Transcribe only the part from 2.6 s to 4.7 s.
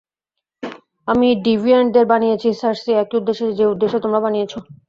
সার্সি, একই উদ্দেশ্য যে উদ্দেশ্যে তোমাদের বানিয়েছি।